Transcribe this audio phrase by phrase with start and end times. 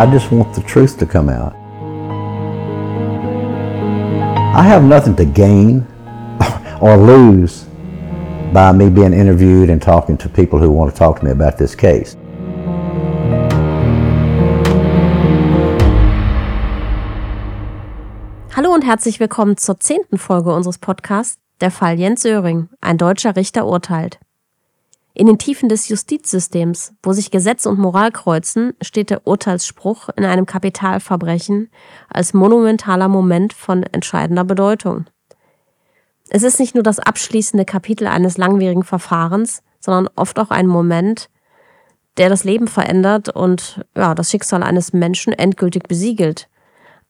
[0.00, 1.52] I just want the truth to come out.
[4.56, 5.86] I have nothing to gain
[6.80, 7.66] or lose
[8.50, 11.58] by me being interviewed and talking to people who want to talk to me about
[11.58, 12.16] this case.
[18.56, 23.36] Hallo und herzlich willkommen zur zehnten Folge unseres Podcasts Der Fall Jens Söring, ein deutscher
[23.36, 24.18] Richter urteilt.
[25.12, 30.24] In den Tiefen des Justizsystems, wo sich Gesetz und Moral kreuzen, steht der Urteilsspruch in
[30.24, 31.68] einem Kapitalverbrechen
[32.08, 35.06] als monumentaler Moment von entscheidender Bedeutung.
[36.28, 41.28] Es ist nicht nur das abschließende Kapitel eines langwierigen Verfahrens, sondern oft auch ein Moment,
[42.16, 46.48] der das Leben verändert und ja, das Schicksal eines Menschen endgültig besiegelt.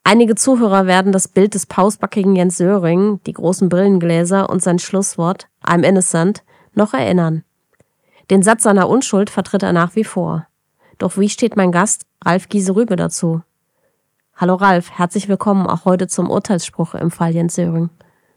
[0.05, 5.48] Einige Zuhörer werden das Bild des pausbackigen Jens Söring, die großen Brillengläser und sein Schlusswort
[5.62, 6.43] I'm innocent
[6.75, 7.45] noch erinnern.
[8.30, 10.47] Den Satz seiner Unschuld vertritt er nach wie vor.
[10.98, 13.42] Doch wie steht mein Gast Ralf Giese-Rübe dazu?
[14.36, 17.91] Hallo Ralf, herzlich willkommen auch heute zum Urteilsspruch im Fall Jens Söring.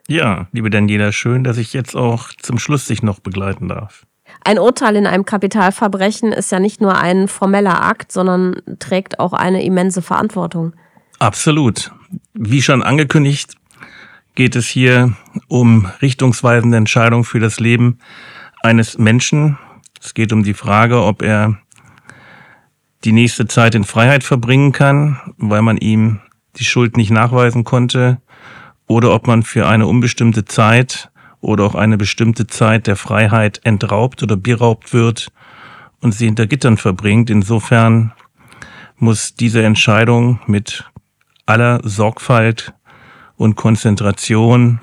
[0.07, 4.07] Ja, liebe Daniela, schön, dass ich jetzt auch zum Schluss dich noch begleiten darf.
[4.43, 9.33] Ein Urteil in einem Kapitalverbrechen ist ja nicht nur ein formeller Akt, sondern trägt auch
[9.33, 10.73] eine immense Verantwortung.
[11.19, 11.91] Absolut.
[12.33, 13.53] Wie schon angekündigt,
[14.33, 15.13] geht es hier
[15.47, 17.99] um richtungsweisende Entscheidungen für das Leben
[18.63, 19.59] eines Menschen,
[20.03, 21.57] es geht um die Frage, ob er
[23.05, 26.19] die nächste Zeit in Freiheit verbringen kann, weil man ihm
[26.57, 28.21] die Schuld nicht nachweisen konnte,
[28.85, 31.09] oder ob man für eine unbestimmte Zeit
[31.39, 35.31] oder auch eine bestimmte Zeit der Freiheit entraubt oder beraubt wird
[36.01, 37.29] und sie hinter Gittern verbringt.
[37.29, 38.13] Insofern
[38.97, 40.89] muss diese Entscheidung mit
[41.45, 42.73] aller Sorgfalt
[43.37, 44.79] und Konzentration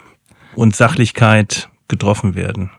[0.54, 2.70] und Sachlichkeit getroffen werden.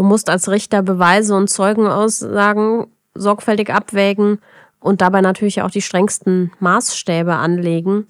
[0.00, 4.38] Du musst als Richter Beweise und Zeugenaussagen sorgfältig abwägen
[4.78, 8.06] und dabei natürlich auch die strengsten Maßstäbe anlegen.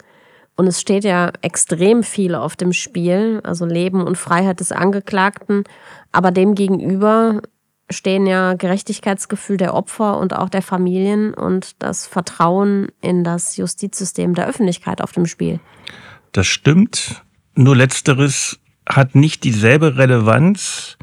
[0.55, 5.65] Und es steht ja extrem viel auf dem Spiel, also Leben und Freiheit des Angeklagten.
[6.13, 7.43] Aber demgegenüber
[7.91, 14.35] stehen ja Gerechtigkeitsgefühl der Opfer und auch der Familien und das Vertrauen in das Justizsystem
[14.35, 15.59] der Öffentlichkeit auf dem Spiel.
[16.31, 17.25] Das stimmt.
[17.57, 20.97] Nur letzteres hat nicht dieselbe Relevanz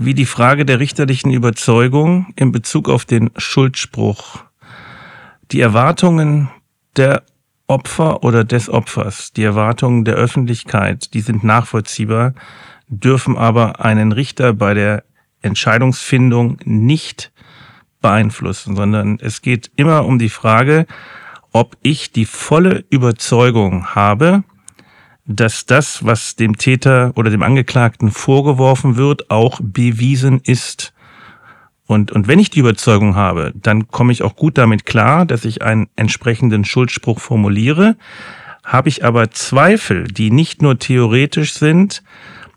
[0.00, 4.42] wie die Frage der richterlichen Überzeugung in Bezug auf den Schuldspruch.
[5.52, 6.48] Die Erwartungen
[6.96, 7.22] der
[7.66, 12.32] Opfer oder des Opfers, die Erwartungen der Öffentlichkeit, die sind nachvollziehbar,
[12.88, 15.04] dürfen aber einen Richter bei der
[15.42, 17.30] Entscheidungsfindung nicht
[18.00, 20.86] beeinflussen, sondern es geht immer um die Frage,
[21.52, 24.44] ob ich die volle Überzeugung habe,
[25.36, 30.92] dass das, was dem Täter oder dem Angeklagten vorgeworfen wird, auch bewiesen ist.
[31.86, 35.44] Und, und wenn ich die Überzeugung habe, dann komme ich auch gut damit klar, dass
[35.44, 37.96] ich einen entsprechenden Schuldspruch formuliere.
[38.64, 42.02] Habe ich aber Zweifel, die nicht nur theoretisch sind,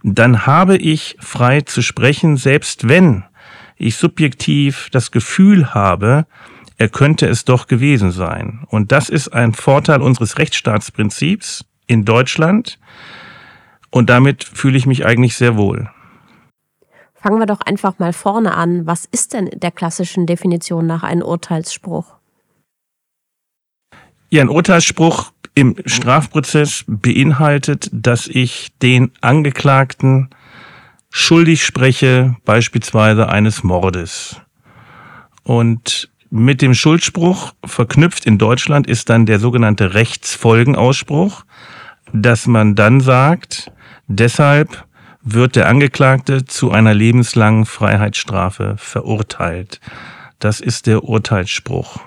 [0.01, 3.23] dann habe ich frei zu sprechen, selbst wenn
[3.77, 6.25] ich subjektiv das Gefühl habe,
[6.77, 8.65] er könnte es doch gewesen sein.
[8.67, 12.79] Und das ist ein Vorteil unseres Rechtsstaatsprinzips, in Deutschland.
[13.89, 15.89] Und damit fühle ich mich eigentlich sehr wohl.
[17.13, 18.85] Fangen wir doch einfach mal vorne an.
[18.85, 22.15] Was ist denn der klassischen Definition nach ein Urteilsspruch?
[24.29, 30.31] Ja, ein Urteilsspruch im Strafprozess beinhaltet, dass ich den Angeklagten
[31.11, 34.41] schuldig spreche, beispielsweise eines Mordes.
[35.43, 41.45] Und mit dem Schuldspruch verknüpft in Deutschland ist dann der sogenannte Rechtsfolgenausspruch
[42.13, 43.71] dass man dann sagt,
[44.07, 44.85] deshalb
[45.23, 49.81] wird der Angeklagte zu einer lebenslangen Freiheitsstrafe verurteilt.
[50.39, 52.01] Das ist der Urteilsspruch.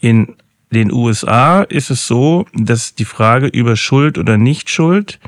[0.00, 0.36] In
[0.72, 5.18] den USA ist es so, dass die Frage über Schuld oder Nichtschuld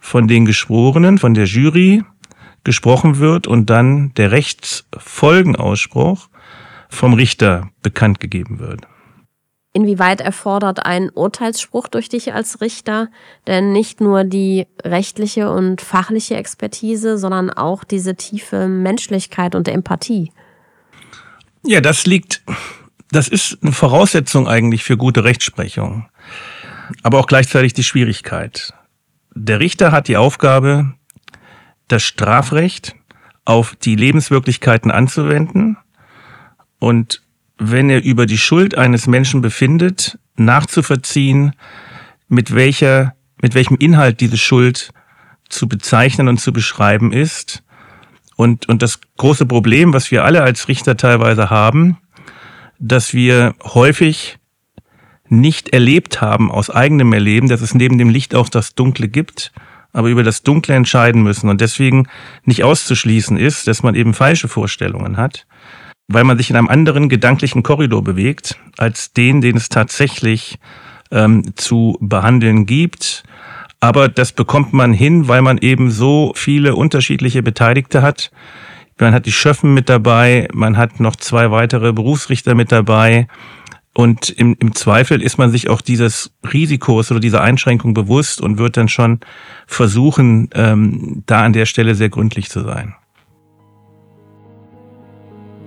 [0.00, 2.02] von den Geschworenen, von der Jury
[2.64, 6.28] gesprochen wird und dann der Rechtsfolgenausspruch
[6.88, 8.88] vom Richter bekannt gegeben wird.
[9.76, 13.08] Inwieweit erfordert ein Urteilsspruch durch dich als Richter
[13.48, 20.30] denn nicht nur die rechtliche und fachliche Expertise, sondern auch diese tiefe Menschlichkeit und Empathie?
[21.64, 22.44] Ja, das liegt,
[23.10, 26.08] das ist eine Voraussetzung eigentlich für gute Rechtsprechung,
[27.02, 28.72] aber auch gleichzeitig die Schwierigkeit.
[29.34, 30.94] Der Richter hat die Aufgabe,
[31.88, 32.94] das Strafrecht
[33.44, 35.78] auf die Lebenswirklichkeiten anzuwenden
[36.78, 37.23] und
[37.58, 41.52] wenn er über die Schuld eines Menschen befindet, nachzuverziehen,
[42.28, 44.90] mit welcher, mit welchem Inhalt diese Schuld
[45.48, 47.62] zu bezeichnen und zu beschreiben ist.
[48.36, 51.98] Und, und das große Problem, was wir alle als Richter teilweise haben,
[52.78, 54.38] dass wir häufig
[55.28, 59.52] nicht erlebt haben aus eigenem Erleben, dass es neben dem Licht auch das Dunkle gibt,
[59.92, 62.08] aber über das Dunkle entscheiden müssen und deswegen
[62.44, 65.46] nicht auszuschließen ist, dass man eben falsche Vorstellungen hat,
[66.08, 70.58] weil man sich in einem anderen gedanklichen Korridor bewegt als den, den es tatsächlich
[71.10, 73.22] ähm, zu behandeln gibt.
[73.80, 78.30] Aber das bekommt man hin, weil man eben so viele unterschiedliche Beteiligte hat.
[78.98, 83.26] Man hat die Schöffen mit dabei, man hat noch zwei weitere Berufsrichter mit dabei.
[83.96, 88.58] Und im, im Zweifel ist man sich auch dieses Risikos oder dieser Einschränkung bewusst und
[88.58, 89.20] wird dann schon
[89.66, 92.94] versuchen, ähm, da an der Stelle sehr gründlich zu sein.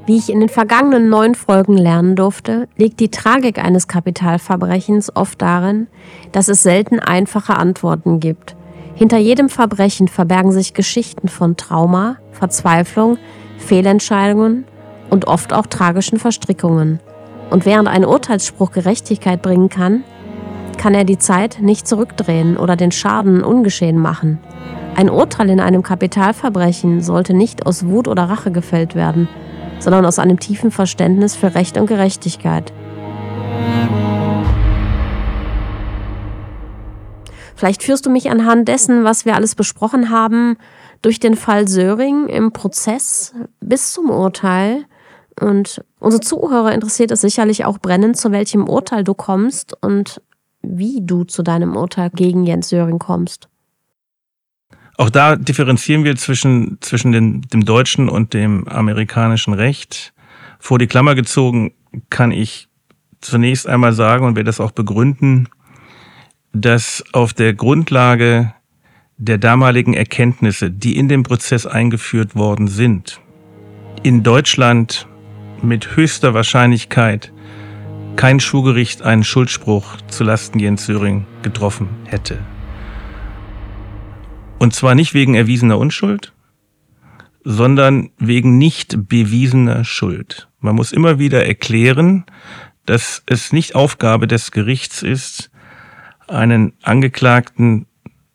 [0.07, 5.41] Wie ich in den vergangenen neun Folgen lernen durfte, liegt die Tragik eines Kapitalverbrechens oft
[5.41, 5.87] darin,
[6.31, 8.55] dass es selten einfache Antworten gibt.
[8.95, 13.17] Hinter jedem Verbrechen verbergen sich Geschichten von Trauma, Verzweiflung,
[13.57, 14.63] Fehlentscheidungen
[15.09, 17.01] und oft auch tragischen Verstrickungen.
[17.49, 20.05] Und während ein Urteilsspruch Gerechtigkeit bringen kann,
[20.77, 24.39] kann er die Zeit nicht zurückdrehen oder den Schaden ungeschehen machen.
[24.95, 29.27] Ein Urteil in einem Kapitalverbrechen sollte nicht aus Wut oder Rache gefällt werden,
[29.79, 32.73] sondern aus einem tiefen Verständnis für Recht und Gerechtigkeit.
[37.55, 40.57] Vielleicht führst du mich anhand dessen, was wir alles besprochen haben,
[41.01, 44.85] durch den Fall Söring im Prozess bis zum Urteil.
[45.39, 50.21] Und unsere Zuhörer interessiert es sicherlich auch brennend, zu welchem Urteil du kommst und
[50.61, 53.49] wie du zu deinem Urteil gegen Jens Söring kommst.
[54.97, 60.13] Auch da differenzieren wir zwischen, zwischen den, dem deutschen und dem amerikanischen Recht.
[60.59, 61.73] Vor die Klammer gezogen
[62.09, 62.67] kann ich
[63.21, 65.49] zunächst einmal sagen und werde das auch begründen,
[66.51, 68.53] dass auf der Grundlage
[69.17, 73.21] der damaligen Erkenntnisse, die in dem Prozess eingeführt worden sind,
[74.01, 75.07] in Deutschland
[75.61, 77.31] mit höchster Wahrscheinlichkeit
[78.15, 82.39] kein Schulgericht einen Schuldspruch zu Lasten Jens Söring getroffen hätte.
[84.59, 86.33] Und zwar nicht wegen erwiesener Unschuld,
[87.43, 90.49] sondern wegen nicht bewiesener Schuld.
[90.59, 92.25] Man muss immer wieder erklären,
[92.85, 95.51] dass es nicht Aufgabe des Gerichts ist,
[96.27, 97.85] einen Angeklagten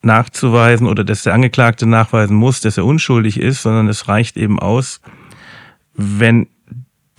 [0.01, 4.59] nachzuweisen oder dass der Angeklagte nachweisen muss, dass er unschuldig ist, sondern es reicht eben
[4.59, 5.01] aus,
[5.93, 6.47] wenn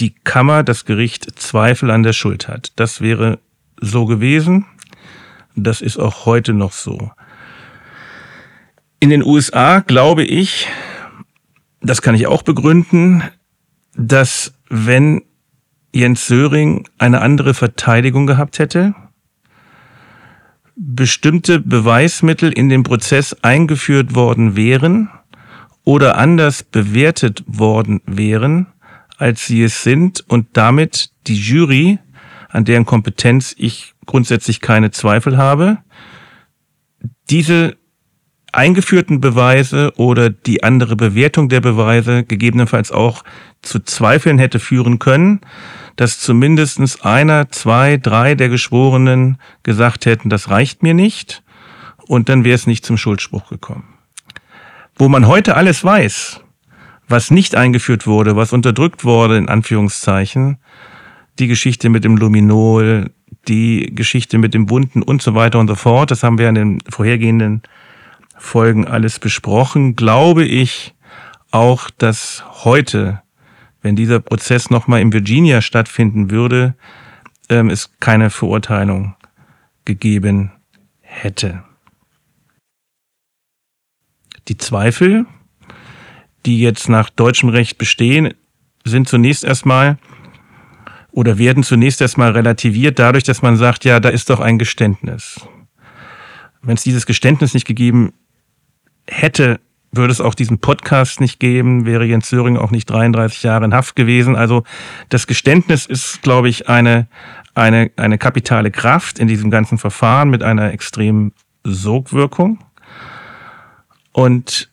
[0.00, 2.72] die Kammer, das Gericht Zweifel an der Schuld hat.
[2.76, 3.38] Das wäre
[3.80, 4.66] so gewesen.
[5.54, 7.12] Das ist auch heute noch so.
[9.04, 10.66] In den USA glaube ich,
[11.82, 13.22] das kann ich auch begründen,
[13.94, 15.20] dass wenn
[15.92, 18.94] Jens Söring eine andere Verteidigung gehabt hätte,
[20.74, 25.10] bestimmte Beweismittel in den Prozess eingeführt worden wären
[25.84, 28.68] oder anders bewertet worden wären,
[29.18, 31.98] als sie es sind und damit die Jury,
[32.48, 35.76] an deren Kompetenz ich grundsätzlich keine Zweifel habe,
[37.28, 37.76] diese
[38.56, 43.24] eingeführten Beweise oder die andere Bewertung der Beweise gegebenenfalls auch
[43.62, 45.40] zu Zweifeln hätte führen können,
[45.96, 51.42] dass zumindestens einer, zwei, drei der Geschworenen gesagt hätten, das reicht mir nicht
[52.06, 53.84] und dann wäre es nicht zum Schuldspruch gekommen.
[54.96, 56.40] Wo man heute alles weiß,
[57.08, 60.58] was nicht eingeführt wurde, was unterdrückt wurde, in Anführungszeichen,
[61.38, 63.10] die Geschichte mit dem Luminol,
[63.48, 66.54] die Geschichte mit dem Bunten und so weiter und so fort, das haben wir in
[66.54, 67.62] den vorhergehenden
[68.44, 70.94] Folgen alles besprochen, glaube ich
[71.50, 73.22] auch, dass heute,
[73.80, 76.74] wenn dieser Prozess nochmal in Virginia stattfinden würde,
[77.48, 79.16] ähm, es keine Verurteilung
[79.84, 80.52] gegeben
[81.00, 81.64] hätte.
[84.46, 85.26] Die Zweifel,
[86.44, 88.34] die jetzt nach deutschem Recht bestehen,
[88.84, 89.98] sind zunächst erstmal
[91.10, 95.40] oder werden zunächst erstmal relativiert dadurch, dass man sagt, ja, da ist doch ein Geständnis.
[96.60, 98.12] Wenn es dieses Geständnis nicht gegeben
[99.08, 99.60] hätte,
[99.92, 103.74] würde es auch diesen Podcast nicht geben, wäre Jens Söring auch nicht 33 Jahre in
[103.74, 104.36] Haft gewesen.
[104.36, 104.64] Also
[105.08, 107.06] das Geständnis ist, glaube ich, eine,
[107.54, 111.32] eine, eine kapitale Kraft in diesem ganzen Verfahren mit einer extremen
[111.62, 112.58] Sogwirkung.
[114.12, 114.70] Und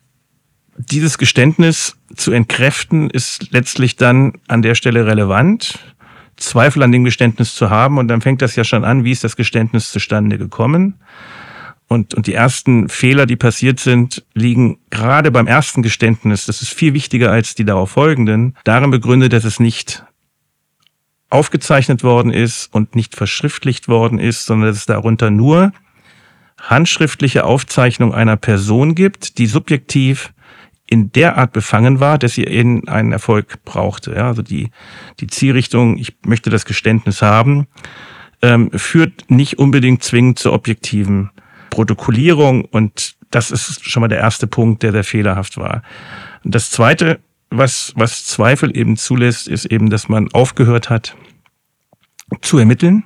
[0.77, 5.79] dieses Geständnis zu entkräften ist letztlich dann an der Stelle relevant.
[6.37, 9.23] Zweifel an dem Geständnis zu haben und dann fängt das ja schon an, wie ist
[9.23, 10.95] das Geständnis zustande gekommen?
[11.91, 16.73] Und, und die ersten Fehler, die passiert sind, liegen gerade beim ersten Geständnis, das ist
[16.73, 20.05] viel wichtiger als die darauf folgenden, darin begründet, dass es nicht
[21.29, 25.73] aufgezeichnet worden ist und nicht verschriftlicht worden ist, sondern dass es darunter nur
[26.61, 30.31] handschriftliche Aufzeichnung einer Person gibt, die subjektiv
[30.87, 34.13] in der Art befangen war, dass sie eben einen Erfolg brauchte.
[34.13, 34.71] Ja, also die,
[35.19, 37.67] die Zielrichtung, ich möchte das Geständnis haben,
[38.41, 41.31] ähm, führt nicht unbedingt zwingend zur objektiven
[41.71, 45.81] Protokollierung und das ist schon mal der erste Punkt, der sehr fehlerhaft war.
[46.43, 51.15] Das zweite, was, was Zweifel eben zulässt, ist eben, dass man aufgehört hat
[52.41, 53.03] zu ermitteln,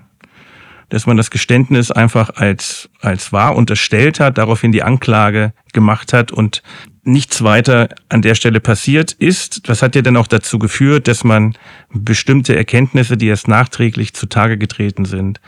[0.90, 6.32] dass man das Geständnis einfach als, als wahr unterstellt hat, daraufhin die Anklage gemacht hat
[6.32, 6.62] und
[7.04, 9.70] nichts weiter an der Stelle passiert ist.
[9.70, 11.56] Das hat ja dann auch dazu geführt, dass man
[11.92, 15.40] bestimmte Erkenntnisse, die erst nachträglich zutage getreten sind,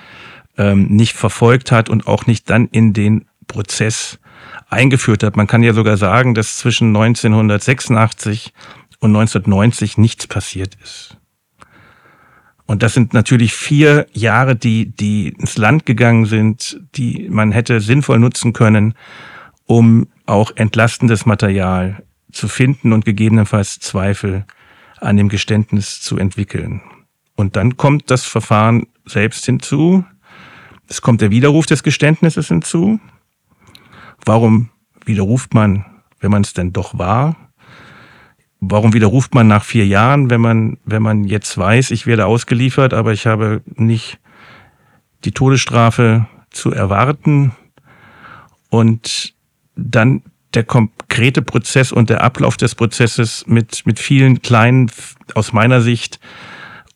[0.57, 4.19] ähm, nicht verfolgt hat und auch nicht dann in den Prozess
[4.69, 5.37] eingeführt hat.
[5.37, 8.53] Man kann ja sogar sagen, dass zwischen 1986
[8.99, 11.17] und 1990 nichts passiert ist.
[12.65, 17.79] Und das sind natürlich vier Jahre, die, die ins Land gegangen sind, die man hätte
[17.79, 18.93] sinnvoll nutzen können,
[19.65, 24.45] um auch entlastendes Material zu finden und gegebenenfalls Zweifel
[24.99, 26.81] an dem Geständnis zu entwickeln.
[27.35, 30.03] Und dann kommt das Verfahren selbst hinzu.
[30.87, 32.99] Es kommt der Widerruf des Geständnisses hinzu.
[34.25, 34.69] Warum
[35.05, 35.85] widerruft man,
[36.19, 37.35] wenn man es denn doch war?
[38.59, 42.93] Warum widerruft man nach vier Jahren, wenn man, wenn man jetzt weiß, ich werde ausgeliefert,
[42.93, 44.19] aber ich habe nicht
[45.25, 47.51] die Todesstrafe zu erwarten?
[48.69, 49.35] Und
[49.75, 54.89] dann der konkrete Prozess und der Ablauf des Prozesses mit, mit vielen kleinen,
[55.35, 56.19] aus meiner Sicht,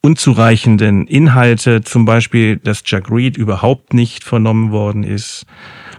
[0.02, 5.46] unzureichenden Inhalte, zum Beispiel, dass Jack Reed überhaupt nicht vernommen worden ist,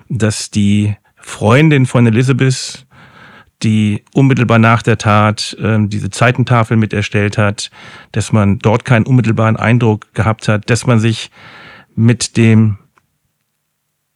[0.08, 2.84] dass die Freundin von Elizabeth
[3.62, 7.70] die unmittelbar nach der Tat ähm, diese Zeitentafel mit erstellt hat,
[8.10, 11.30] dass man dort keinen unmittelbaren Eindruck gehabt hat, dass man sich
[11.94, 12.78] mit dem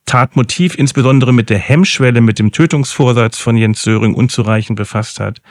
[0.05, 5.43] Tatmotiv, insbesondere mit der Hemmschwelle, mit dem Tötungsvorsatz von Jens Söring unzureichend befasst hat,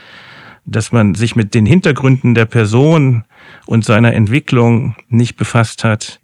[0.65, 3.25] dass man sich mit den Hintergründen der Person
[3.65, 6.19] und seiner Entwicklung nicht befasst hat,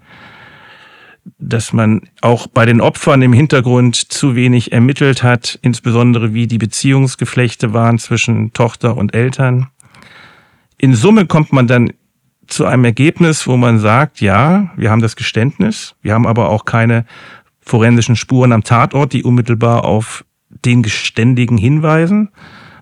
[1.37, 6.57] dass man auch bei den Opfern im Hintergrund zu wenig ermittelt hat, insbesondere wie die
[6.57, 9.67] Beziehungsgeflechte waren zwischen Tochter und Eltern.
[10.77, 11.91] In Summe kommt man dann
[12.47, 16.65] zu einem Ergebnis, wo man sagt, ja, wir haben das Geständnis, wir haben aber auch
[16.65, 17.05] keine
[17.61, 22.29] forensischen Spuren am Tatort, die unmittelbar auf den Geständigen hinweisen,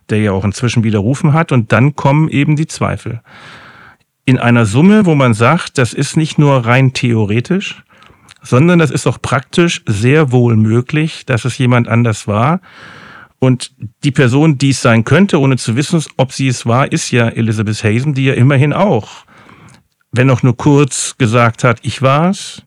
[0.09, 3.21] der ja auch inzwischen widerrufen hat, und dann kommen eben die Zweifel.
[4.29, 7.81] In einer Summe, wo man sagt, das ist nicht nur rein theoretisch,
[8.43, 12.61] sondern das ist auch praktisch sehr wohl möglich, dass es jemand anders war.
[13.39, 13.71] Und
[14.03, 17.27] die Person, die es sein könnte, ohne zu wissen, ob sie es war, ist ja
[17.27, 19.25] Elizabeth Hazen, die ja immerhin auch,
[20.11, 22.61] wenn auch nur kurz gesagt hat, ich war's,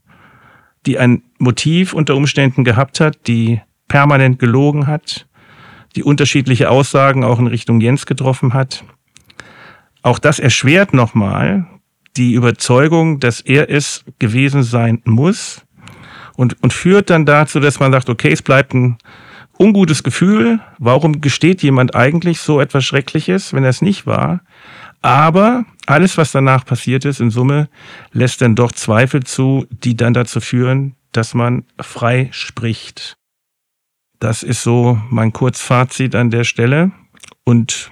[0.84, 5.28] die ein Motiv unter Umständen gehabt hat, die permanent gelogen hat,
[5.94, 8.82] die unterschiedliche Aussagen auch in Richtung Jens getroffen hat.
[10.02, 11.66] Auch das erschwert nochmal
[12.16, 15.62] die Überzeugung, dass er es gewesen sein muss
[16.34, 18.98] und, und führt dann dazu, dass man sagt, okay, es bleibt ein
[19.58, 20.60] ungutes Gefühl.
[20.78, 24.40] Warum gesteht jemand eigentlich so etwas Schreckliches, wenn er es nicht war?
[25.00, 27.68] Aber alles, was danach passiert ist, in Summe,
[28.12, 33.16] lässt dann doch Zweifel zu, die dann dazu führen, dass man frei spricht.
[34.20, 36.92] Das ist so mein Kurzfazit an der Stelle.
[37.44, 37.90] Und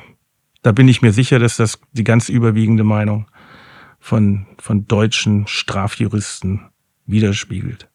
[0.63, 3.27] da bin ich mir sicher, dass das die ganz überwiegende Meinung
[3.99, 6.71] von, von deutschen Strafjuristen
[7.07, 7.89] widerspiegelt.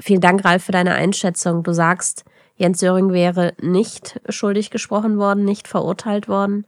[0.00, 1.62] Vielen Dank, Ralf, für deine Einschätzung.
[1.62, 2.24] Du sagst,
[2.56, 6.66] Jens Söring wäre nicht schuldig gesprochen worden, nicht verurteilt worden.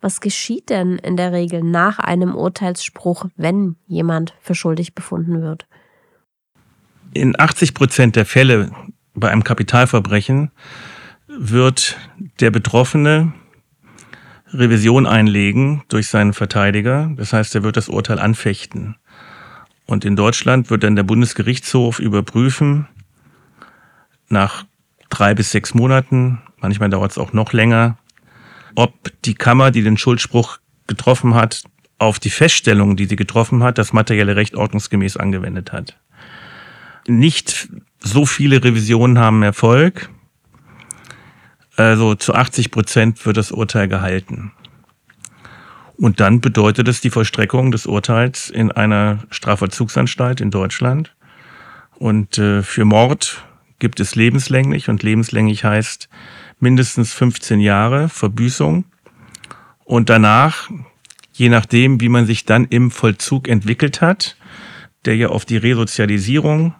[0.00, 5.66] Was geschieht denn in der Regel nach einem Urteilsspruch, wenn jemand für schuldig befunden wird?
[7.14, 8.70] In 80 Prozent der Fälle
[9.14, 10.50] bei einem Kapitalverbrechen
[11.26, 11.96] wird
[12.40, 13.32] der Betroffene
[14.52, 17.10] Revision einlegen durch seinen Verteidiger.
[17.16, 18.96] Das heißt, er wird das Urteil anfechten.
[19.86, 22.86] Und in Deutschland wird dann der Bundesgerichtshof überprüfen,
[24.28, 24.64] nach
[25.08, 27.96] drei bis sechs Monaten, manchmal dauert es auch noch länger,
[28.74, 28.92] ob
[29.24, 31.64] die Kammer, die den Schuldspruch getroffen hat,
[31.98, 35.98] auf die Feststellung, die sie getroffen hat, das materielle Recht ordnungsgemäß angewendet hat.
[37.06, 37.68] Nicht
[38.00, 40.10] so viele Revisionen haben Erfolg.
[41.78, 44.50] Also zu 80 Prozent wird das Urteil gehalten.
[45.96, 51.14] Und dann bedeutet es die Vollstreckung des Urteils in einer Strafvollzugsanstalt in Deutschland.
[51.94, 53.44] Und äh, für Mord
[53.78, 56.08] gibt es lebenslänglich und lebenslänglich heißt
[56.58, 58.84] mindestens 15 Jahre Verbüßung.
[59.84, 60.68] Und danach,
[61.32, 64.36] je nachdem, wie man sich dann im Vollzug entwickelt hat,
[65.04, 66.74] der ja auf die Resozialisierung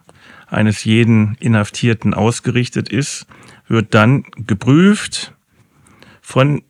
[0.47, 3.27] eines jeden Inhaftierten ausgerichtet ist,
[3.69, 5.33] wird dann geprüft
[6.21, 6.63] von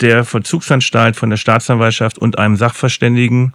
[0.00, 3.54] der Vollzugsanstalt, von der Staatsanwaltschaft und einem Sachverständigen,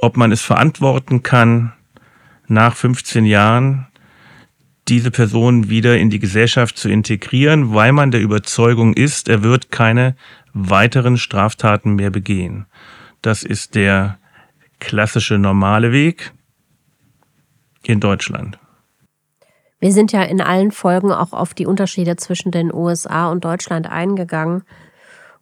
[0.00, 1.72] ob man es verantworten kann,
[2.46, 3.88] nach 15 Jahren
[4.88, 9.70] diese Person wieder in die Gesellschaft zu integrieren, weil man der Überzeugung ist, er wird
[9.70, 10.16] keine
[10.54, 12.66] weiteren Straftaten mehr begehen.
[13.20, 14.18] Das ist der
[14.80, 16.32] klassische normale Weg
[17.82, 18.58] in Deutschland.
[19.80, 23.88] Wir sind ja in allen Folgen auch auf die Unterschiede zwischen den USA und Deutschland
[23.88, 24.64] eingegangen.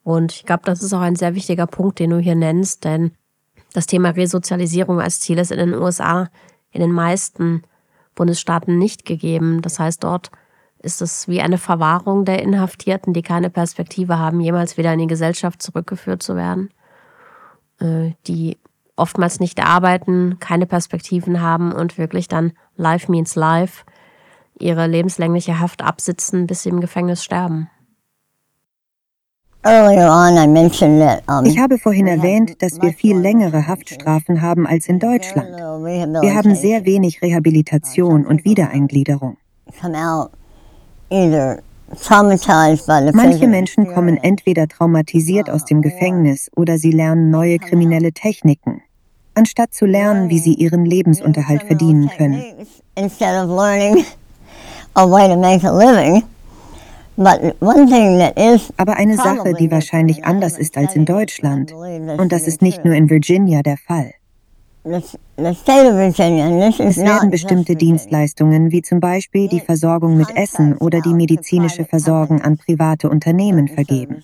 [0.02, 3.12] Und ich glaube, das ist auch ein sehr wichtiger Punkt, den du hier nennst, denn
[3.72, 6.28] das Thema Resozialisierung als Ziel ist in den USA
[6.70, 7.62] in den meisten
[8.14, 9.62] Bundesstaaten nicht gegeben.
[9.62, 10.30] Das heißt, dort
[10.78, 15.06] ist es wie eine Verwahrung der Inhaftierten, die keine Perspektive haben, jemals wieder in die
[15.06, 16.70] Gesellschaft zurückgeführt zu werden,
[17.80, 18.58] äh, die
[18.96, 23.84] oftmals nicht arbeiten, keine Perspektiven haben und wirklich dann Life means Life
[24.58, 27.68] ihre lebenslängliche Haft absitzen, bis sie im Gefängnis sterben.
[29.66, 35.56] Ich habe vorhin erwähnt, dass wir viel längere Haftstrafen haben als in Deutschland.
[35.56, 39.38] Wir haben sehr wenig Rehabilitation und Wiedereingliederung.
[43.12, 48.82] Manche Menschen kommen entweder traumatisiert aus dem Gefängnis oder sie lernen neue kriminelle Techniken,
[49.34, 52.44] anstatt zu lernen, wie sie ihren Lebensunterhalt verdienen können.
[58.76, 62.94] Aber eine Sache, die wahrscheinlich anders ist als in Deutschland, und das ist nicht nur
[62.94, 64.12] in Virginia der Fall.
[66.88, 72.40] Es werden bestimmte Dienstleistungen wie zum Beispiel die Versorgung mit Essen oder die medizinische Versorgung
[72.42, 74.22] an private Unternehmen vergeben.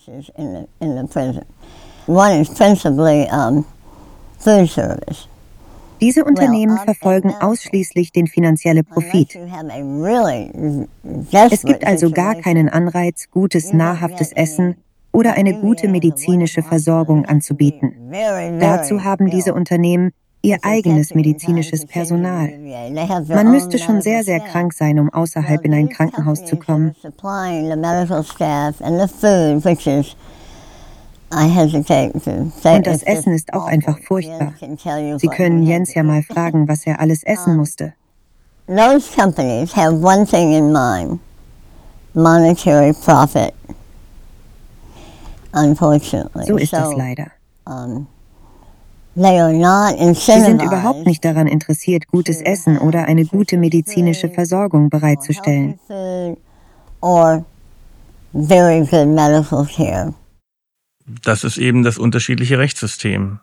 [6.03, 9.39] Diese Unternehmen verfolgen ausschließlich den finanziellen Profit.
[11.31, 14.75] Es gibt also gar keinen Anreiz, gutes, nahrhaftes Essen
[15.13, 17.93] oder eine gute medizinische Versorgung anzubieten.
[18.59, 20.11] Dazu haben diese Unternehmen
[20.41, 22.49] ihr eigenes medizinisches Personal.
[23.29, 26.95] Man müsste schon sehr, sehr krank sein, um außerhalb in ein Krankenhaus zu kommen.
[31.35, 34.53] Und das Essen ist auch einfach furchtbar.
[35.17, 37.93] Sie können Jens ja mal fragen, was er alles essen musste.
[38.67, 41.19] Those companies have one thing in mind,
[42.13, 43.53] monetary profit.
[45.53, 46.45] Unfortunately.
[46.45, 47.27] So ist das leider.
[49.15, 55.77] Sie sind überhaupt nicht daran interessiert, gutes Essen oder eine gute medizinische Versorgung bereitzustellen.
[58.33, 60.13] very good medical care
[61.05, 63.39] das ist eben das unterschiedliche Rechtssystem.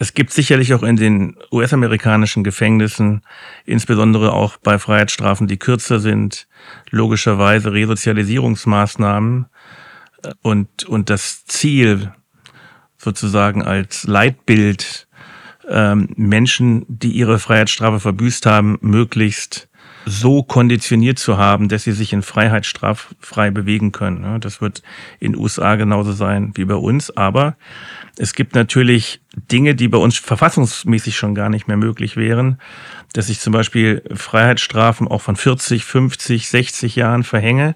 [0.00, 3.22] Es gibt sicherlich auch in den US-amerikanischen Gefängnissen,
[3.64, 6.46] insbesondere auch bei Freiheitsstrafen, die kürzer sind,
[6.90, 9.46] logischerweise Resozialisierungsmaßnahmen
[10.42, 12.12] und, und das Ziel
[12.96, 15.08] sozusagen als Leitbild,
[15.68, 19.67] ähm, Menschen, die ihre Freiheitsstrafe verbüßt haben, möglichst
[20.08, 24.40] so konditioniert zu haben, dass sie sich in Freiheit straffrei bewegen können.
[24.40, 24.82] Das wird
[25.20, 27.16] in den USA genauso sein wie bei uns.
[27.16, 27.56] Aber
[28.16, 32.58] es gibt natürlich Dinge, die bei uns verfassungsmäßig schon gar nicht mehr möglich wären,
[33.12, 37.74] dass ich zum Beispiel Freiheitsstrafen auch von 40, 50, 60 Jahren verhänge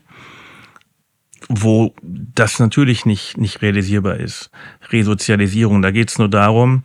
[1.48, 4.50] wo das natürlich nicht, nicht realisierbar ist.
[4.90, 6.84] Resozialisierung, da geht es nur darum,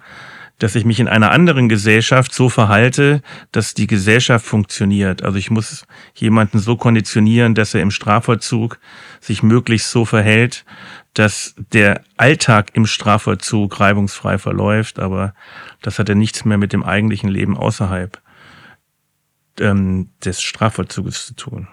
[0.59, 5.21] dass ich mich in einer anderen Gesellschaft so verhalte, dass die Gesellschaft funktioniert.
[5.21, 8.79] Also ich muss jemanden so konditionieren, dass er im Strafvollzug
[9.21, 10.65] sich möglichst so verhält,
[11.13, 15.33] dass der Alltag im Strafvollzug reibungsfrei verläuft, aber
[15.81, 18.19] das hat ja nichts mehr mit dem eigentlichen Leben außerhalb
[19.59, 21.67] ähm, des Strafvollzuges zu tun.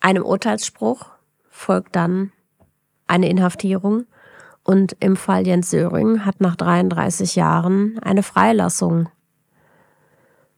[0.00, 1.10] Einem Urteilsspruch
[1.50, 2.32] folgt dann
[3.06, 4.06] eine Inhaftierung
[4.64, 9.08] und im Fall Jens Söring hat nach 33 Jahren eine Freilassung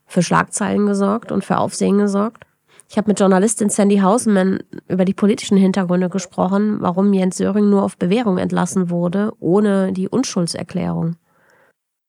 [0.07, 2.45] für Schlagzeilen gesorgt und für Aufsehen gesorgt.
[2.89, 7.83] Ich habe mit Journalistin Sandy Hausenmann über die politischen Hintergründe gesprochen, warum Jens Söring nur
[7.83, 11.17] auf Bewährung entlassen wurde, ohne die Unschuldserklärung.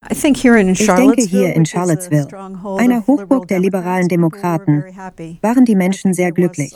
[0.09, 2.27] Ich denke hier in Charlottesville,
[2.77, 4.83] einer Hochburg der liberalen Demokraten,
[5.41, 6.75] waren die Menschen sehr glücklich.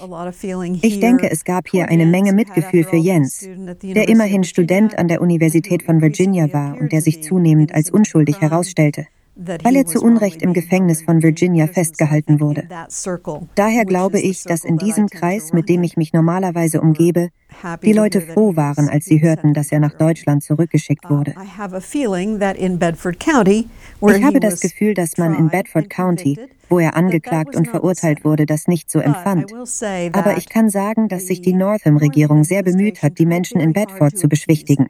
[0.82, 3.48] Ich denke, es gab hier eine Menge Mitgefühl für Jens,
[3.84, 8.42] der immerhin Student an der Universität von Virginia war und der sich zunehmend als unschuldig
[8.42, 12.68] herausstellte weil er zu Unrecht im Gefängnis von Virginia festgehalten wurde.
[13.56, 17.30] Daher glaube ich, dass in diesem Kreis, mit dem ich mich normalerweise umgebe,
[17.84, 21.34] die Leute froh waren, als sie hörten, dass er nach Deutschland zurückgeschickt wurde.
[24.02, 28.46] Ich habe das Gefühl, dass man in Bedford County, wo er angeklagt und verurteilt wurde,
[28.46, 29.52] das nicht so empfand.
[30.14, 34.18] Aber ich kann sagen, dass sich die Northam-Regierung sehr bemüht hat, die Menschen in Bedford
[34.18, 34.88] zu beschwichtigen.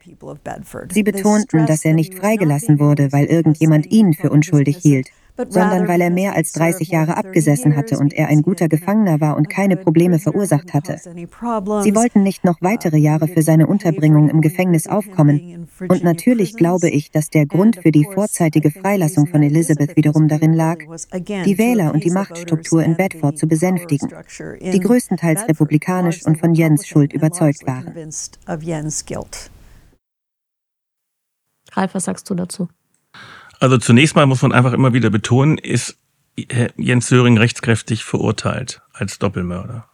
[0.90, 6.00] Sie betonten, dass er nicht freigelassen wurde, weil irgendjemand ihn für unschuldig hielt sondern weil
[6.00, 9.76] er mehr als 30 Jahre abgesessen hatte und er ein guter Gefangener war und keine
[9.76, 10.98] Probleme verursacht hatte.
[10.98, 15.68] Sie wollten nicht noch weitere Jahre für seine Unterbringung im Gefängnis aufkommen.
[15.88, 20.52] Und natürlich glaube ich, dass der Grund für die vorzeitige Freilassung von Elizabeth wiederum darin
[20.52, 20.78] lag,
[21.12, 24.10] die Wähler und die Machtstruktur in Bedford zu besänftigen,
[24.60, 27.94] die größtenteils republikanisch und von Jens Schuld überzeugt waren.
[31.74, 32.68] Ralf, was sagst du dazu?
[33.62, 35.96] Also zunächst mal muss man einfach immer wieder betonen, ist
[36.76, 39.88] Jens Söring rechtskräftig verurteilt als Doppelmörder.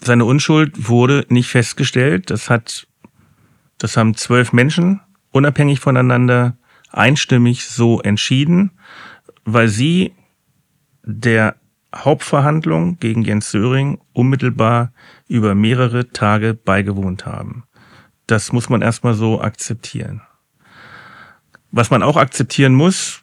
[0.00, 2.30] Seine Unschuld wurde nicht festgestellt.
[2.30, 2.86] Das hat,
[3.76, 6.56] das haben zwölf Menschen unabhängig voneinander
[6.90, 8.70] einstimmig so entschieden,
[9.44, 10.14] weil sie
[11.02, 11.56] der
[11.94, 14.94] Hauptverhandlung gegen Jens Söring unmittelbar
[15.26, 17.64] über mehrere Tage beigewohnt haben.
[18.26, 20.22] Das muss man erstmal so akzeptieren.
[21.70, 23.22] Was man auch akzeptieren muss,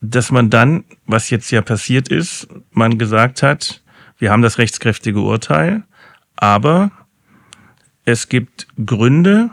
[0.00, 3.82] dass man dann, was jetzt ja passiert ist, man gesagt hat,
[4.18, 5.84] wir haben das rechtskräftige Urteil,
[6.36, 6.90] aber
[8.04, 9.50] es gibt Gründe,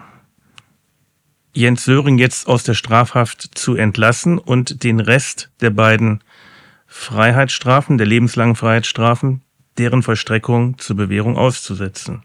[1.56, 6.24] Jens Söring jetzt aus der Strafhaft zu entlassen und den Rest der beiden
[6.88, 9.42] Freiheitsstrafen, der lebenslangen Freiheitsstrafen,
[9.78, 12.24] deren Vollstreckung zur Bewährung auszusetzen.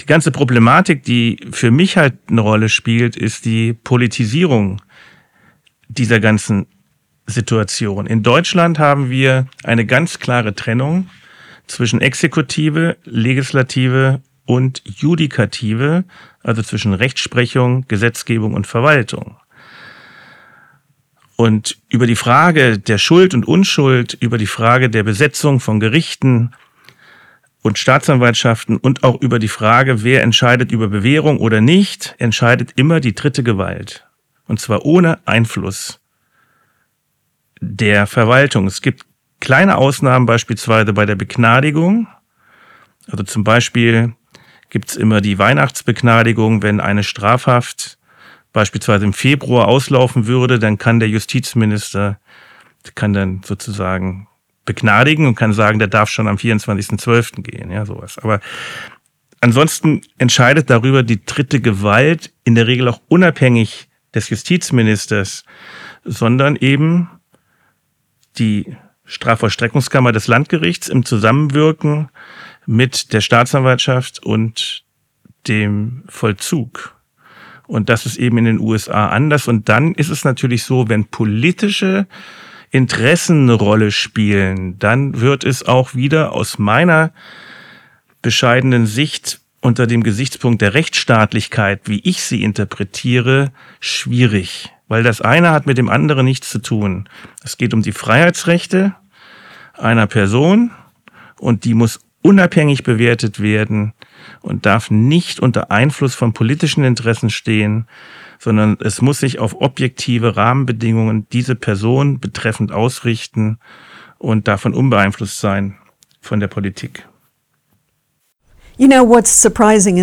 [0.00, 4.80] Die ganze Problematik, die für mich halt eine Rolle spielt, ist die Politisierung
[5.88, 6.66] dieser ganzen
[7.26, 8.06] Situation.
[8.06, 11.08] In Deutschland haben wir eine ganz klare Trennung
[11.66, 16.04] zwischen Exekutive, Legislative und Judikative,
[16.42, 19.36] also zwischen Rechtsprechung, Gesetzgebung und Verwaltung.
[21.36, 26.52] Und über die Frage der Schuld und Unschuld, über die Frage der Besetzung von Gerichten,
[27.62, 33.00] und Staatsanwaltschaften und auch über die Frage, wer entscheidet über Bewährung oder nicht, entscheidet immer
[33.00, 34.06] die dritte Gewalt.
[34.46, 36.00] Und zwar ohne Einfluss
[37.60, 38.66] der Verwaltung.
[38.66, 39.04] Es gibt
[39.40, 42.08] kleine Ausnahmen beispielsweise bei der Begnadigung.
[43.10, 44.14] Also zum Beispiel
[44.70, 47.98] gibt es immer die Weihnachtsbegnadigung, wenn eine Strafhaft
[48.52, 52.18] beispielsweise im Februar auslaufen würde, dann kann der Justizminister,
[52.94, 54.26] kann dann sozusagen
[54.70, 57.42] begnadigen und kann sagen, der darf schon am 24.12.
[57.42, 58.18] gehen, ja, sowas.
[58.18, 58.38] Aber
[59.40, 65.44] ansonsten entscheidet darüber die dritte Gewalt in der Regel auch unabhängig des Justizministers,
[66.04, 67.10] sondern eben
[68.38, 72.10] die Strafvollstreckungskammer des Landgerichts im Zusammenwirken
[72.64, 74.84] mit der Staatsanwaltschaft und
[75.48, 76.94] dem Vollzug.
[77.66, 79.48] Und das ist eben in den USA anders.
[79.48, 82.06] Und dann ist es natürlich so, wenn politische
[82.70, 87.12] Interessen eine Rolle spielen, dann wird es auch wieder aus meiner
[88.22, 94.70] bescheidenen Sicht unter dem Gesichtspunkt der Rechtsstaatlichkeit, wie ich sie interpretiere, schwierig.
[94.88, 97.08] Weil das eine hat mit dem anderen nichts zu tun.
[97.44, 98.94] Es geht um die Freiheitsrechte
[99.74, 100.70] einer Person
[101.38, 103.94] und die muss unabhängig bewertet werden
[104.40, 107.86] und darf nicht unter Einfluss von politischen Interessen stehen,
[108.40, 113.58] sondern es muss sich auf objektive Rahmenbedingungen diese Person betreffend ausrichten
[114.18, 115.76] und davon unbeeinflusst sein
[116.22, 117.06] von der Politik.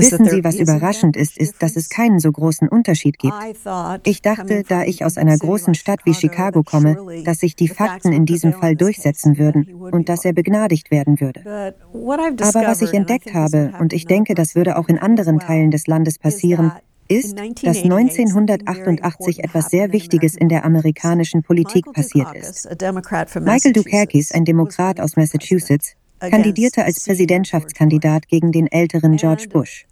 [0.01, 3.33] Wissen Sie, was überraschend ist, ist, dass es keinen so großen Unterschied gibt.
[4.03, 8.11] Ich dachte, da ich aus einer großen Stadt wie Chicago komme, dass sich die Fakten
[8.11, 11.41] in diesem Fall durchsetzen würden und dass er begnadigt werden würde.
[11.43, 15.87] Aber was ich entdeckt habe, und ich denke, das würde auch in anderen Teilen des
[15.87, 16.71] Landes passieren,
[17.07, 22.67] ist, dass 1988 etwas sehr Wichtiges in der amerikanischen Politik passiert ist.
[23.41, 29.85] Michael Dukakis, ein Demokrat aus Massachusetts, kandidierte als Präsidentschaftskandidat gegen den älteren George Bush.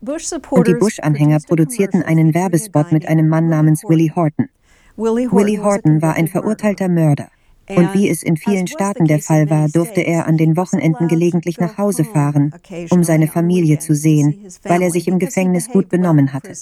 [0.49, 4.49] Und die Bush-Anhänger produzierten einen Werbespot mit einem Mann namens Willie Horton.
[4.97, 7.29] Willie Horton war ein verurteilter Mörder.
[7.67, 11.59] Und wie es in vielen Staaten der Fall war, durfte er an den Wochenenden gelegentlich
[11.59, 12.53] nach Hause fahren,
[12.91, 16.53] um seine Familie zu sehen, weil er sich im Gefängnis gut benommen hatte.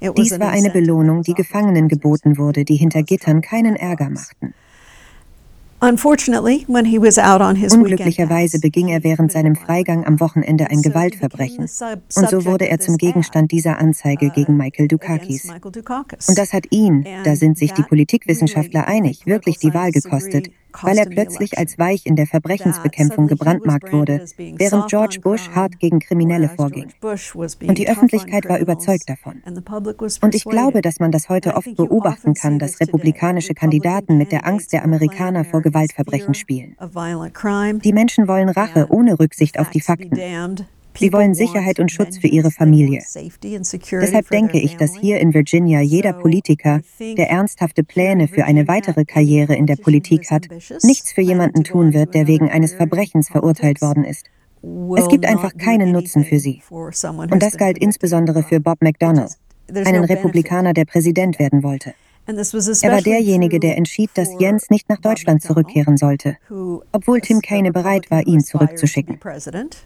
[0.00, 4.54] Dies war eine Belohnung, die Gefangenen geboten wurde, die hinter Gittern keinen Ärger machten.
[5.80, 11.68] Unglücklicherweise beging er während seinem Freigang am Wochenende ein Gewaltverbrechen.
[12.16, 15.48] Und so wurde er zum Gegenstand dieser Anzeige uh, gegen Michael Dukakis.
[15.48, 20.50] Und das hat ihn, da sind sich die Politikwissenschaftler einig, wirklich die Wahl gekostet,
[20.82, 25.98] weil er plötzlich als weich in der Verbrechensbekämpfung gebrandmarkt wurde, während George Bush hart gegen
[25.98, 26.92] Kriminelle vorging.
[27.02, 29.42] Und die Öffentlichkeit war überzeugt davon.
[30.20, 34.46] Und ich glaube, dass man das heute oft beobachten kann, dass republikanische Kandidaten mit der
[34.46, 36.76] Angst der Amerikaner vor Gewaltverbrechen spielen.
[37.82, 40.16] Die Menschen wollen Rache ohne Rücksicht auf die Fakten.
[40.98, 43.02] Sie wollen Sicherheit und Schutz für ihre Familie.
[43.92, 49.04] Deshalb denke ich, dass hier in Virginia jeder Politiker, der ernsthafte Pläne für eine weitere
[49.04, 50.48] Karriere in der Politik hat,
[50.82, 54.26] nichts für jemanden tun wird, der wegen eines Verbrechens verurteilt worden ist.
[54.96, 56.62] Es gibt einfach keinen Nutzen für sie.
[56.70, 59.28] Und das galt insbesondere für Bob McDonnell,
[59.72, 61.94] einen Republikaner, der Präsident werden wollte.
[62.28, 66.36] Er war derjenige, der entschied, dass Jens nicht nach Deutschland zurückkehren sollte,
[66.92, 69.18] obwohl Tim Kaine bereit war, ihn zurückzuschicken.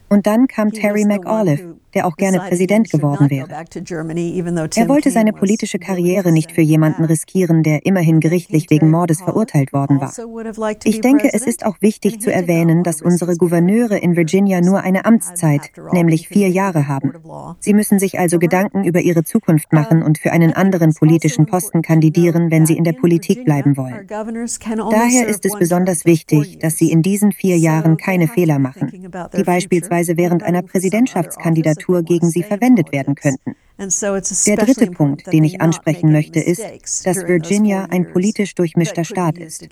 [0.08, 3.48] Und dann kam Terry McAuliffe, der auch gerne Präsident geworden wäre.
[3.48, 9.72] Er wollte seine politische Karriere nicht für jemanden riskieren, der immerhin gerichtlich wegen Mordes verurteilt
[9.72, 10.08] worden war.
[10.08, 14.80] Also ich denke, es ist auch wichtig zu erwähnen, dass unsere Gouverneure in Virginia nur
[14.80, 17.12] eine Amtszeit, nämlich vier Jahre haben.
[17.60, 21.82] Sie müssen sich also Gedanken über ihre Zukunft machen und für einen anderen politischen Posten
[21.82, 24.06] kandidieren, wenn sie in der Politik bleiben wollen.
[24.06, 29.42] Daher ist es besonders wichtig, dass sie in diesen vier Jahren keine Fehler machen, die
[29.42, 33.54] beispielsweise während einer Präsidentschaftskandidatur gegen sie verwendet werden könnten.
[33.78, 36.62] Der dritte Punkt, den ich ansprechen möchte, ist,
[37.04, 39.66] dass Virginia ein politisch durchmischter Staat ist.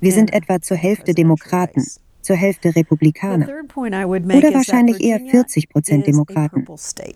[0.00, 1.86] Wir sind etwa zur Hälfte Demokraten
[2.28, 3.48] zur Hälfte Republikaner.
[3.74, 6.66] Oder wahrscheinlich eher 40 Prozent Demokraten,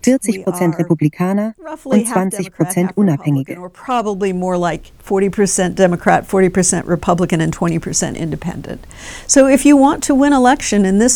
[0.01, 3.57] 40 Prozent Republikaner und 20 Prozent Unabhängige.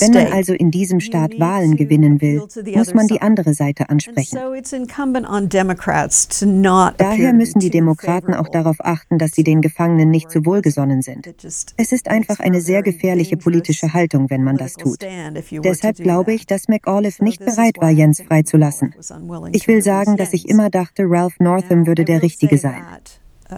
[0.02, 2.44] Wenn man also in diesem Staat Wahlen gewinnen will,
[2.76, 4.38] muss man die andere Seite ansprechen.
[6.98, 11.34] Daher müssen die Demokraten auch darauf achten, dass sie den Gefangenen nicht zu wohlgesonnen sind.
[11.78, 15.00] Es ist einfach eine sehr gefährliche politische politische Haltung, wenn man das tut.
[15.64, 18.94] Deshalb glaube ich, dass McAuliffe nicht bereit war, Jens freizulassen.
[19.52, 22.84] Ich will sagen, dass ich immer dachte, Ralph Northam würde der Richtige sein.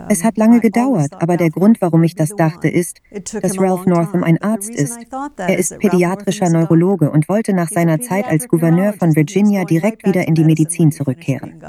[0.09, 2.99] Es hat lange gedauert, aber der Grund, warum ich das dachte, ist,
[3.41, 4.97] dass Ralph Northam ein Arzt ist.
[5.37, 10.27] Er ist pädiatrischer Neurologe und wollte nach seiner Zeit als Gouverneur von Virginia direkt wieder
[10.27, 11.61] in die Medizin zurückkehren.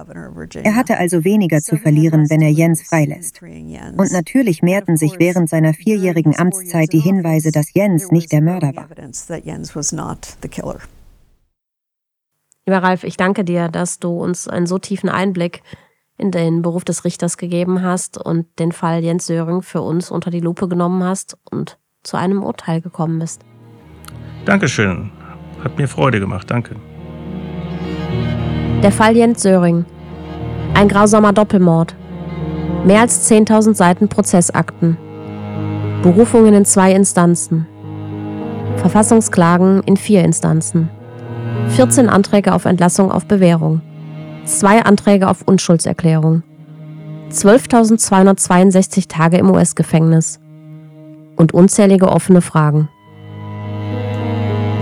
[0.63, 3.43] Er hatte also weniger zu verlieren, wenn er Jens freilässt.
[3.43, 8.73] Und natürlich mehrten sich während seiner vierjährigen Amtszeit die Hinweise, dass Jens nicht der Mörder
[8.77, 8.89] war.
[12.67, 15.63] Lieber Ralf, ich danke dir, dass du uns einen so tiefen Einblick
[16.21, 20.31] in den Beruf des Richters gegeben hast und den Fall Jens Söring für uns unter
[20.31, 23.43] die Lupe genommen hast und zu einem Urteil gekommen bist.
[24.45, 25.11] Dankeschön.
[25.65, 26.51] Hat mir Freude gemacht.
[26.51, 26.77] Danke.
[28.83, 29.87] Der Fall Jens Söring.
[30.75, 31.95] Ein grausamer Doppelmord.
[32.85, 34.97] Mehr als 10.000 Seiten Prozessakten.
[36.03, 37.67] Berufungen in zwei Instanzen.
[38.77, 40.91] Verfassungsklagen in vier Instanzen.
[41.69, 43.83] 14 Anträge auf Entlassung auf Bewährung
[44.45, 46.43] zwei Anträge auf Unschuldserklärung,
[47.31, 50.41] 12.262 Tage im US-Gefängnis
[51.37, 52.89] und unzählige offene Fragen.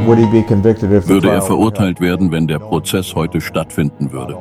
[0.07, 4.37] Würde er verurteilt werden, wenn der Prozess heute stattfinden würde?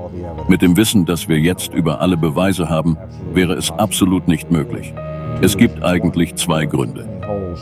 [0.47, 2.97] Mit dem Wissen, dass wir jetzt über alle Beweise haben,
[3.33, 4.93] wäre es absolut nicht möglich.
[5.41, 7.07] Es gibt eigentlich zwei Gründe.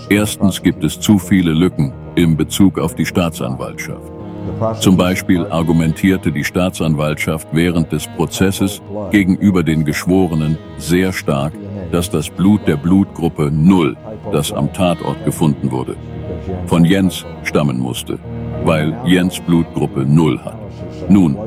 [0.09, 4.11] Erstens gibt es zu viele Lücken im Bezug auf die Staatsanwaltschaft.
[4.79, 8.81] Zum Beispiel argumentierte die Staatsanwaltschaft während des Prozesses
[9.11, 11.53] gegenüber den Geschworenen sehr stark,
[11.91, 13.95] dass das Blut der Blutgruppe 0,
[14.31, 15.95] das am Tatort gefunden wurde,
[16.67, 18.19] von Jens stammen musste,
[18.63, 20.57] weil Jens Blutgruppe 0 hat.
[21.09, 21.37] Nun,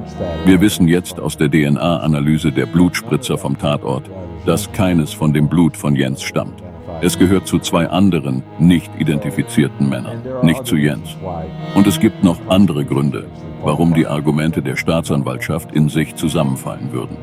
[0.45, 4.05] wir wissen jetzt aus der DNA-Analyse der Blutspritzer vom Tatort,
[4.47, 6.63] dass keines von dem Blut von Jens stammt.
[7.01, 11.17] Es gehört zu zwei anderen, nicht identifizierten Männern, nicht zu Jens.
[11.75, 13.27] Und es gibt noch andere Gründe,
[13.63, 17.17] warum die Argumente der Staatsanwaltschaft in sich zusammenfallen würden.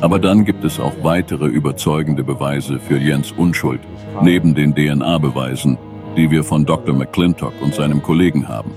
[0.00, 3.80] Aber dann gibt es auch weitere überzeugende Beweise für Jens Unschuld,
[4.22, 5.76] neben den DNA-Beweisen,
[6.16, 6.94] die wir von Dr.
[6.94, 8.72] McClintock und seinem Kollegen haben.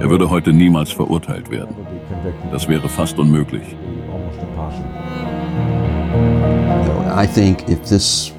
[0.00, 1.76] Er würde heute niemals verurteilt werden.
[2.50, 3.76] Das wäre fast unmöglich.
[7.18, 8.34] I think if this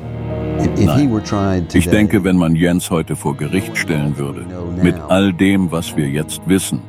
[0.58, 1.67] Nein.
[1.74, 4.46] Ich denke, wenn man Jens heute vor Gericht stellen würde,
[4.82, 6.82] mit all dem, was wir jetzt wissen,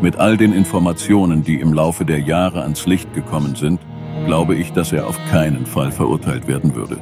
[0.00, 3.80] mit all den Informationen, die im Laufe der Jahre ans Licht gekommen sind,
[4.26, 6.98] glaube ich, dass er auf keinen Fall verurteilt werden würde.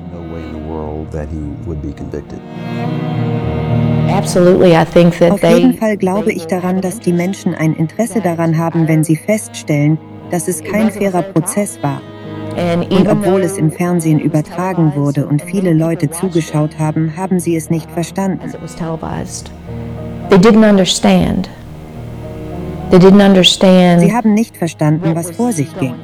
[5.32, 9.16] Auf jeden Fall glaube ich daran, dass die Menschen ein Interesse daran haben, wenn sie
[9.16, 9.98] feststellen,
[10.30, 12.00] dass es kein fairer Prozess war
[12.56, 17.68] Und obwohl es im Fernsehen übertragen wurde und viele Leute zugeschaut haben, haben sie es
[17.68, 18.50] nicht verstanden.
[24.00, 25.94] Sie haben nicht verstanden, was vor sich ging.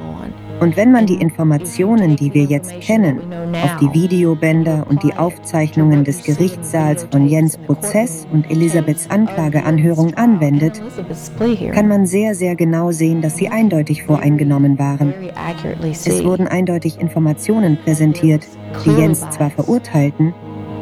[0.63, 3.19] Und wenn man die Informationen, die wir jetzt kennen,
[3.65, 10.81] auf die Videobänder und die Aufzeichnungen des Gerichtssaals von Jens Prozess und Elisabeths Anklageanhörung anwendet,
[11.75, 15.13] kann man sehr, sehr genau sehen, dass sie eindeutig voreingenommen waren.
[15.91, 18.47] Es wurden eindeutig Informationen präsentiert,
[18.85, 20.33] die Jens zwar verurteilten,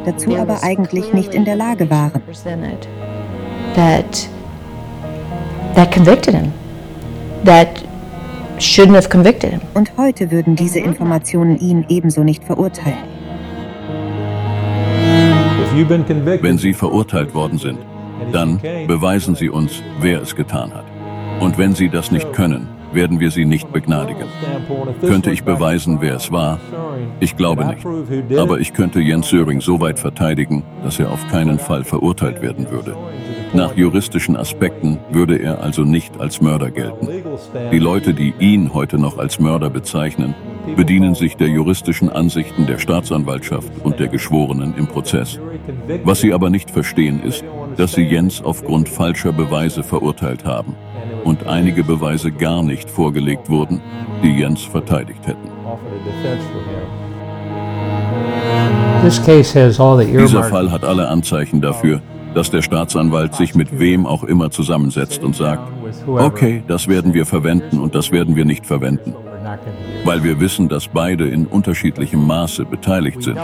[0.05, 2.21] dazu aber eigentlich nicht in der Lage waren.
[3.75, 4.29] That,
[5.91, 6.53] convicted him.
[7.47, 7.90] That
[8.61, 9.61] shouldn't have convicted him.
[9.75, 12.99] Und heute würden diese Informationen ihn ebenso nicht verurteilen.
[16.43, 17.79] Wenn Sie verurteilt worden sind,
[18.33, 20.85] dann beweisen Sie uns, wer es getan hat.
[21.41, 24.25] Und wenn Sie das nicht können, werden wir Sie nicht begnadigen.
[25.01, 26.59] Könnte ich beweisen, wer es war?
[27.21, 27.87] Ich glaube nicht.
[28.37, 32.71] Aber ich könnte Jens Söring so weit verteidigen, dass er auf keinen Fall verurteilt werden
[32.71, 32.97] würde.
[33.53, 37.09] Nach juristischen Aspekten würde er also nicht als Mörder gelten.
[37.73, 40.35] Die Leute, die ihn heute noch als Mörder bezeichnen,
[40.77, 45.41] bedienen sich der juristischen Ansichten der Staatsanwaltschaft und der Geschworenen im Prozess.
[46.05, 47.45] Was sie aber nicht verstehen ist,
[47.77, 50.77] dass sie Jens aufgrund falscher Beweise verurteilt haben
[51.25, 53.81] und einige Beweise gar nicht vorgelegt wurden,
[54.23, 55.51] die Jens verteidigt hätten.
[60.23, 62.03] Dieser Fall hat alle Anzeichen dafür,
[62.35, 65.71] dass der Staatsanwalt sich mit wem auch immer zusammensetzt und sagt,
[66.07, 69.15] okay, das werden wir verwenden und das werden wir nicht verwenden.
[70.05, 73.39] Weil wir wissen, dass beide in unterschiedlichem Maße beteiligt sind.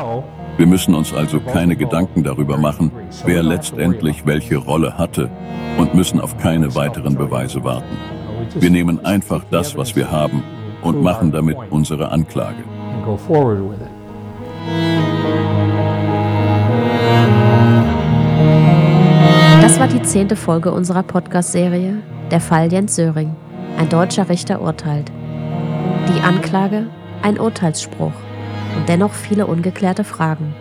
[0.57, 2.91] Wir müssen uns also keine Gedanken darüber machen,
[3.25, 5.31] wer letztendlich welche Rolle hatte
[5.79, 7.97] und müssen auf keine weiteren Beweise warten.
[8.55, 10.43] Wir nehmen einfach das, was wir haben
[10.83, 12.65] und machen damit unsere Anklage.
[19.67, 22.01] Das war die zehnte Folge unserer Podcast-Serie
[22.31, 23.35] Der Fall Jens Söring.
[23.77, 25.11] Ein deutscher Richter urteilt.
[26.09, 26.87] Die Anklage,
[27.21, 28.13] ein Urteilsspruch
[28.77, 30.55] und dennoch viele ungeklärte Fragen.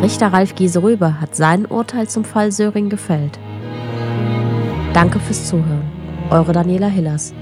[0.00, 3.40] Richter Ralf Giese-Rüber hat sein Urteil zum Fall Söring gefällt.
[4.92, 5.90] Danke fürs Zuhören.
[6.30, 7.34] Eure Daniela Hillers.